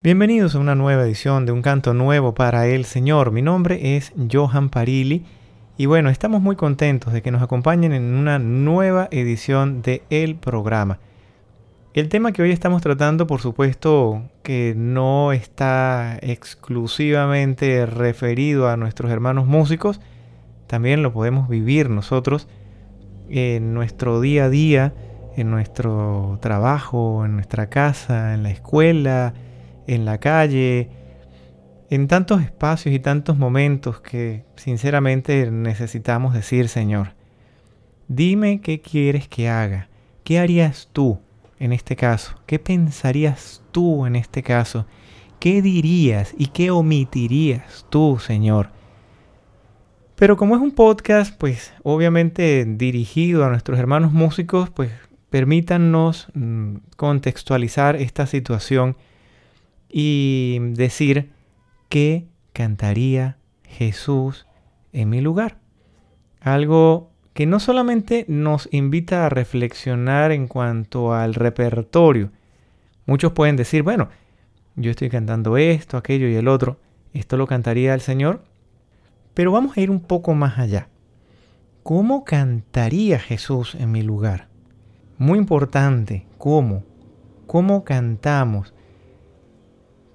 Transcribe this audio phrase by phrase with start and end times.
[0.00, 3.32] Bienvenidos a una nueva edición de Un Canto Nuevo para el Señor.
[3.32, 5.26] Mi nombre es Johan Parili
[5.76, 10.36] y bueno, estamos muy contentos de que nos acompañen en una nueva edición de el
[10.36, 11.00] programa.
[11.94, 19.10] El tema que hoy estamos tratando, por supuesto, que no está exclusivamente referido a nuestros
[19.10, 20.00] hermanos músicos,
[20.68, 22.46] también lo podemos vivir nosotros
[23.28, 24.94] en nuestro día a día,
[25.36, 29.34] en nuestro trabajo, en nuestra casa, en la escuela,
[29.88, 30.90] en la calle,
[31.90, 37.14] en tantos espacios y tantos momentos que sinceramente necesitamos decir, Señor,
[38.06, 39.88] dime qué quieres que haga,
[40.24, 41.18] qué harías tú
[41.58, 44.86] en este caso, qué pensarías tú en este caso,
[45.40, 48.68] qué dirías y qué omitirías tú, Señor.
[50.14, 54.90] Pero como es un podcast, pues obviamente dirigido a nuestros hermanos músicos, pues
[55.30, 58.96] permítanos mm, contextualizar esta situación
[59.88, 61.30] y decir
[61.88, 64.46] que cantaría Jesús
[64.92, 65.58] en mi lugar.
[66.40, 72.30] Algo que no solamente nos invita a reflexionar en cuanto al repertorio.
[73.06, 74.08] Muchos pueden decir, bueno,
[74.76, 76.80] yo estoy cantando esto, aquello y el otro.
[77.12, 78.44] Esto lo cantaría el Señor.
[79.34, 80.88] Pero vamos a ir un poco más allá.
[81.82, 84.48] ¿Cómo cantaría Jesús en mi lugar?
[85.16, 86.84] Muy importante, ¿cómo?
[87.46, 88.74] ¿Cómo cantamos?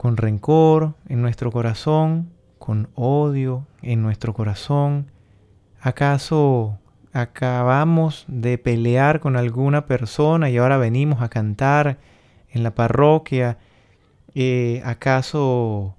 [0.03, 5.09] Con rencor en nuestro corazón, con odio en nuestro corazón?
[5.79, 6.77] ¿Acaso
[7.13, 11.99] acabamos de pelear con alguna persona y ahora venimos a cantar
[12.49, 13.59] en la parroquia?
[14.35, 15.95] Eh, ¿Acaso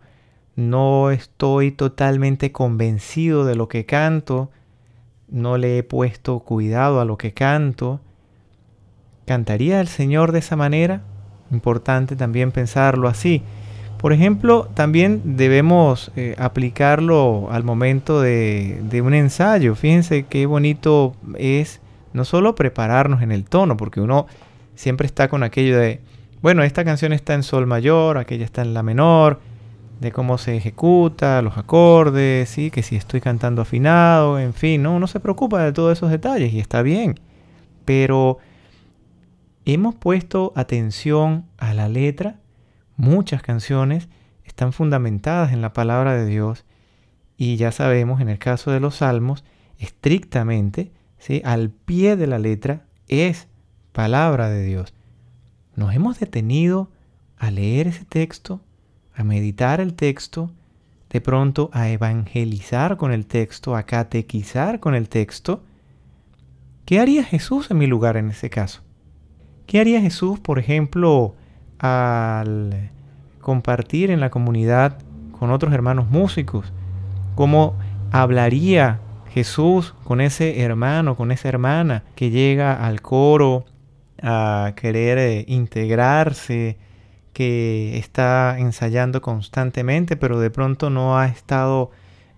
[0.55, 4.51] no estoy totalmente convencido de lo que canto?
[5.29, 8.03] ¿No le he puesto cuidado a lo que canto?
[9.25, 11.01] ¿Cantaría el Señor de esa manera?
[11.51, 13.43] Importante también pensarlo así.
[14.05, 19.75] Por ejemplo, también debemos eh, aplicarlo al momento de, un ensayo.
[19.75, 21.81] Fíjense qué bonito es
[22.13, 24.27] no solo prepararnos en el tono, porque uno
[24.75, 26.03] siempre está con aquello de,
[26.43, 29.41] bueno, esta canción está en sol mayor, aquella está en la menor,
[30.01, 32.71] de cómo se ejecuta, los acordes, ¿sí?
[32.71, 34.95] que si estoy cantando afinado, en fin, ¿no?
[34.95, 37.19] uno se preocupa de todos esos detalles y está bien.
[37.87, 38.37] Pero
[39.65, 42.37] hemos puesto atención a la letra
[42.97, 44.09] Muchas canciones
[44.45, 46.65] están fundamentadas en la palabra de Dios
[47.37, 49.45] y ya sabemos en el caso de los salmos,
[49.79, 51.43] estrictamente, ¿sí?
[51.45, 53.49] al pie de la letra es
[53.93, 54.95] palabra de Dios.
[55.75, 56.91] Nos hemos detenido
[57.37, 58.61] a leer ese texto,
[59.15, 60.53] a meditar el texto,
[61.11, 65.63] de pronto a evangelizar con el texto, a catequizar con el texto.
[66.85, 68.83] ¿Qué haría Jesús en mi lugar en ese caso?
[69.67, 71.35] ¿Qué haría Jesús, por ejemplo,
[71.85, 72.91] al
[73.43, 74.97] compartir en la comunidad
[75.39, 76.73] con otros hermanos músicos,
[77.35, 77.77] cómo
[78.11, 83.67] hablaría Jesús con ese hermano, con esa hermana que llega al coro
[84.23, 86.79] a querer eh, integrarse,
[87.35, 91.91] que está ensayando constantemente, pero de pronto no ha estado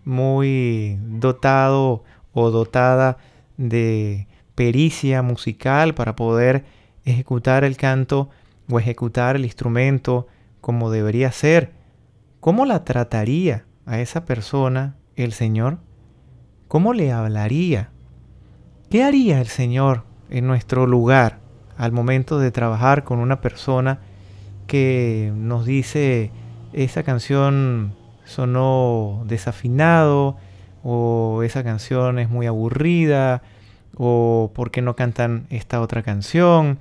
[0.05, 2.03] muy dotado
[2.33, 3.19] o dotada
[3.59, 4.27] de
[4.57, 6.65] pericia musical para poder
[7.05, 8.28] ejecutar el canto
[8.71, 10.27] o ejecutar el instrumento
[10.60, 11.72] como debería ser,
[12.41, 15.78] ¿cómo la trataría a esa persona el Señor?
[16.69, 17.91] ¿Cómo le hablaría?
[18.91, 21.38] ¿Qué haría el Señor en nuestro lugar
[21.77, 24.00] al momento de trabajar con una persona
[24.66, 26.33] que nos dice
[26.72, 27.94] esa canción
[28.25, 30.37] sonó desafinado
[30.83, 33.43] o esa canción es muy aburrida
[33.97, 36.78] o por qué no cantan esta otra canción?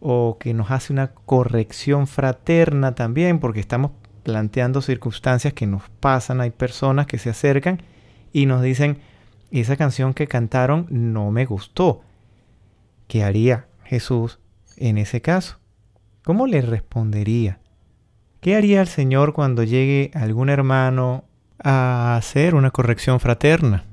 [0.00, 3.92] O que nos hace una corrección fraterna también, porque estamos
[4.22, 7.80] planteando circunstancias que nos pasan, hay personas que se acercan
[8.32, 8.98] y nos dicen,
[9.50, 12.02] esa canción que cantaron no me gustó.
[13.06, 14.40] ¿Qué haría Jesús
[14.76, 15.58] en ese caso?
[16.24, 17.60] ¿Cómo le respondería?
[18.40, 21.24] ¿Qué haría el Señor cuando llegue algún hermano
[21.62, 23.84] a hacer una corrección fraterna?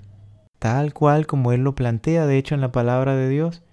[0.60, 3.64] Tal cual como Él lo plantea, de hecho, en la palabra de Dios.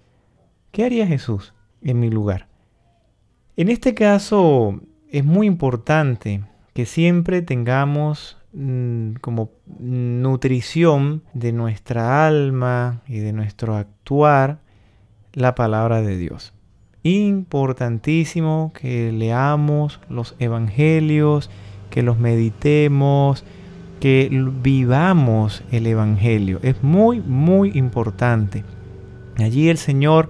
[0.71, 1.53] ¿Qué haría Jesús?
[1.81, 2.47] En mi lugar.
[3.57, 4.79] En este caso
[5.09, 6.43] es muy importante
[6.73, 14.59] que siempre tengamos mm, como nutrición de nuestra alma y de nuestro actuar
[15.33, 16.53] la palabra de Dios.
[17.03, 21.49] Importantísimo que leamos los evangelios,
[21.89, 23.43] que los meditemos,
[23.99, 24.29] que
[24.61, 26.59] vivamos el evangelio.
[26.63, 28.63] Es muy, muy importante.
[29.37, 30.29] Allí el Señor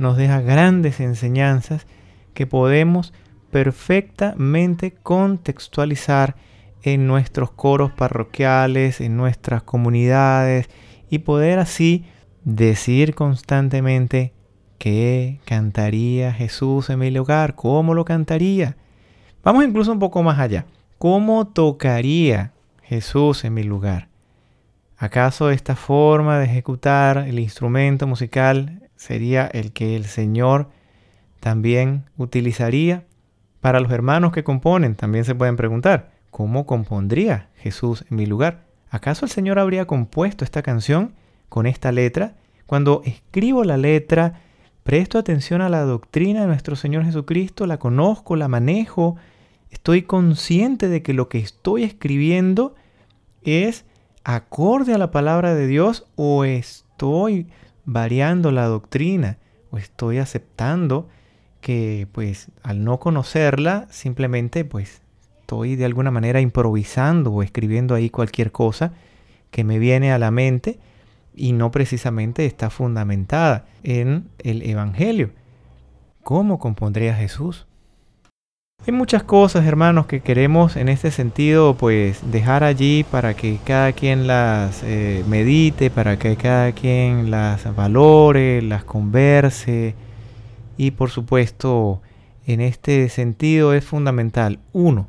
[0.00, 1.86] nos deja grandes enseñanzas
[2.32, 3.12] que podemos
[3.50, 6.36] perfectamente contextualizar
[6.82, 10.70] en nuestros coros parroquiales, en nuestras comunidades
[11.10, 12.06] y poder así
[12.44, 14.32] decir constantemente
[14.78, 18.78] qué cantaría Jesús en mi lugar, cómo lo cantaría.
[19.44, 20.64] Vamos incluso un poco más allá.
[20.96, 24.08] ¿Cómo tocaría Jesús en mi lugar?
[24.96, 30.68] ¿Acaso esta forma de ejecutar el instrumento musical sería el que el Señor
[31.40, 33.06] también utilizaría?
[33.60, 38.66] Para los hermanos que componen, también se pueden preguntar, ¿cómo compondría Jesús en mi lugar?
[38.90, 41.14] ¿Acaso el Señor habría compuesto esta canción
[41.48, 42.34] con esta letra?
[42.66, 44.42] Cuando escribo la letra,
[44.82, 49.16] presto atención a la doctrina de nuestro Señor Jesucristo, la conozco, la manejo,
[49.70, 52.74] estoy consciente de que lo que estoy escribiendo
[53.42, 53.86] es
[54.24, 57.46] acorde a la palabra de Dios o estoy
[57.92, 59.38] variando la doctrina
[59.72, 61.08] o estoy aceptando
[61.60, 65.02] que pues al no conocerla simplemente pues
[65.40, 68.92] estoy de alguna manera improvisando o escribiendo ahí cualquier cosa
[69.50, 70.78] que me viene a la mente
[71.34, 75.32] y no precisamente está fundamentada en el Evangelio.
[76.22, 77.66] ¿Cómo compondría Jesús?
[78.86, 83.92] Hay muchas cosas, hermanos, que queremos en este sentido, pues dejar allí para que cada
[83.92, 89.94] quien las eh, medite, para que cada quien las valore, las converse.
[90.78, 92.00] Y por supuesto,
[92.46, 95.08] en este sentido es fundamental, uno,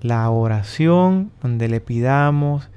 [0.00, 2.70] la oración donde le pidamos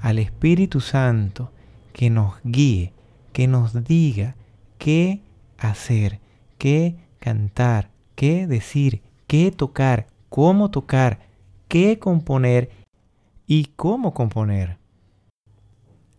[0.00, 1.52] al Espíritu Santo
[1.92, 2.94] que nos guíe,
[3.34, 4.36] que nos diga
[4.78, 5.20] qué
[5.58, 6.18] hacer,
[6.56, 11.20] qué cantar, qué decir, qué tocar, cómo tocar,
[11.68, 12.70] qué componer
[13.46, 14.78] y cómo componer.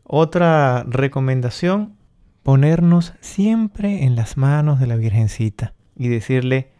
[0.03, 1.97] Otra recomendación,
[2.43, 6.71] ponernos siempre en las manos de la Virgencita y decirle,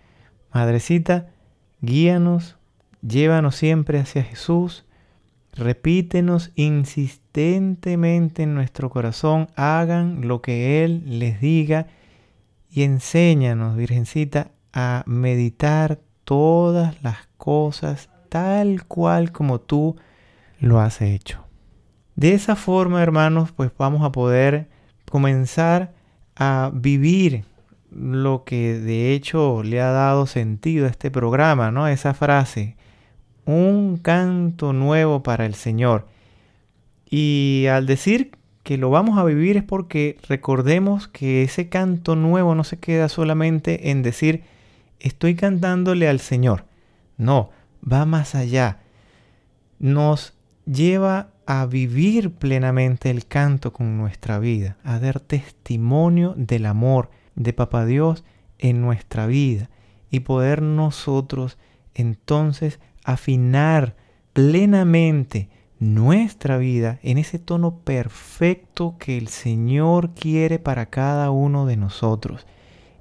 [0.54, 1.28] Madrecita,
[1.82, 2.58] guíanos,
[3.02, 4.86] llévanos siempre hacia Jesús,
[5.54, 11.88] repítenos insistentemente en nuestro corazón, hagan lo que Él les diga
[12.70, 19.96] y enséñanos, Virgencita, a meditar todas las cosas tal cual como tú
[20.60, 21.46] lo has hecho.
[22.18, 24.68] De esa forma, hermanos, pues vamos a poder
[25.10, 25.94] comenzar
[26.36, 27.46] a vivir
[27.92, 31.88] lo que de hecho le ha dado sentido a este programa, ¿no?
[31.88, 32.76] Esa frase,
[33.46, 36.08] un canto nuevo para el Señor.
[37.10, 38.32] Y al decir
[38.64, 43.08] que lo vamos a vivir es porque recordemos que ese canto nuevo no se queda
[43.08, 44.44] solamente en decir,
[45.00, 46.66] estoy cantándole al Señor.
[47.18, 47.52] No,
[47.82, 48.80] va más allá.
[49.80, 50.34] Nos
[50.66, 57.54] lleva a vivir plenamente el canto con nuestra vida, a dar testimonio del amor de
[57.54, 58.24] Papá Dios
[58.60, 59.70] en nuestra vida
[60.10, 61.58] y poder nosotros
[61.94, 63.96] entonces afinar
[64.34, 65.50] plenamente
[65.80, 72.46] nuestra vida en ese tono perfecto que el Señor quiere para cada uno de nosotros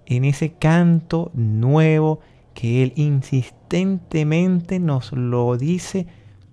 [0.07, 2.21] en ese canto nuevo
[2.55, 6.07] que Él insistentemente nos lo dice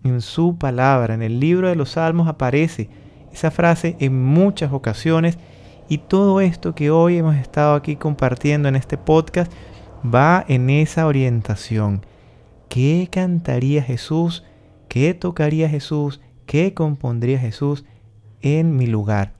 [0.03, 1.13] en su palabra.
[1.13, 2.89] En el libro de los Salmos aparece
[3.31, 5.37] esa frase en muchas ocasiones
[5.87, 9.51] y todo esto que hoy hemos estado aquí compartiendo en este podcast
[10.03, 12.05] va en esa orientación.
[12.69, 14.43] ¿Qué cantaría Jesús?
[14.87, 16.21] ¿Qué tocaría Jesús?
[16.45, 17.85] ¿Qué compondría Jesús
[18.41, 19.33] en mi lugar?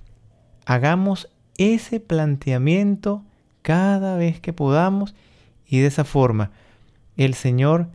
[0.65, 3.23] Hagamos ese planteamiento
[3.63, 5.15] cada vez que podamos
[5.65, 6.51] y de esa forma
[7.17, 7.87] el Señor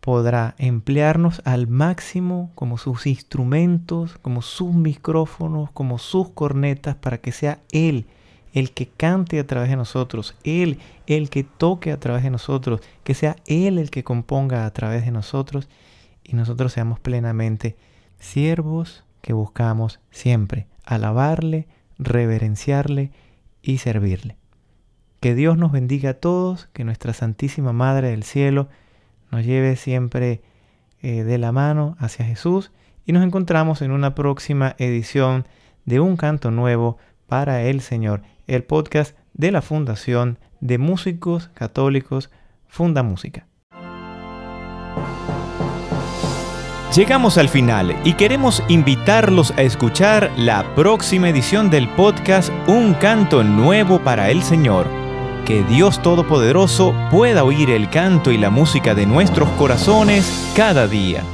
[0.00, 7.30] podrá emplearnos al máximo como sus instrumentos, como sus micrófonos, como sus cornetas, para que
[7.30, 8.06] sea Él
[8.52, 12.80] el que cante a través de nosotros, Él el que toque a través de nosotros,
[13.04, 15.68] que sea Él el que componga a través de nosotros
[16.24, 17.76] y nosotros seamos plenamente
[18.18, 23.12] siervos que buscamos siempre alabarle, reverenciarle
[23.62, 24.41] y servirle.
[25.22, 28.68] Que Dios nos bendiga a todos, que nuestra Santísima Madre del Cielo
[29.30, 30.42] nos lleve siempre
[31.00, 32.72] eh, de la mano hacia Jesús
[33.06, 35.46] y nos encontramos en una próxima edición
[35.84, 36.98] de Un Canto Nuevo
[37.28, 42.28] para el Señor, el podcast de la Fundación de Músicos Católicos
[42.66, 43.46] Funda Música.
[46.96, 53.44] Llegamos al final y queremos invitarlos a escuchar la próxima edición del podcast Un Canto
[53.44, 55.01] Nuevo para el Señor
[55.44, 61.24] que Dios Todopoderoso pueda oír el canto y la música de nuestros corazones cada día.